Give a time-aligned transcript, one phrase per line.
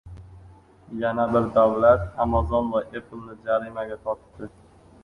[1.01, 4.53] Yana bir davlat Amazon va Appleni jarimaga tortdi